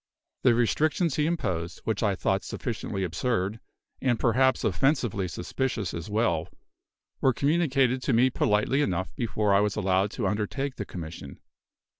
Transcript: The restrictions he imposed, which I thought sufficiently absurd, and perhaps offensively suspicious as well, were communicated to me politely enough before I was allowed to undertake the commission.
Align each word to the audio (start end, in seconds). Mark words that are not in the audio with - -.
The 0.41 0.55
restrictions 0.55 1.17
he 1.17 1.27
imposed, 1.27 1.81
which 1.83 2.01
I 2.01 2.15
thought 2.15 2.43
sufficiently 2.43 3.03
absurd, 3.03 3.59
and 4.01 4.19
perhaps 4.19 4.63
offensively 4.63 5.27
suspicious 5.27 5.93
as 5.93 6.09
well, 6.09 6.47
were 7.21 7.33
communicated 7.33 8.01
to 8.01 8.13
me 8.13 8.31
politely 8.31 8.81
enough 8.81 9.13
before 9.15 9.53
I 9.53 9.59
was 9.59 9.75
allowed 9.75 10.09
to 10.13 10.25
undertake 10.25 10.77
the 10.77 10.85
commission. 10.85 11.39